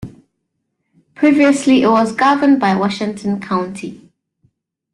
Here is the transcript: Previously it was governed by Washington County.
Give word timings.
Previously 1.13 1.83
it 1.83 1.87
was 1.87 2.11
governed 2.11 2.59
by 2.59 2.73
Washington 2.75 3.39
County. 3.39 4.09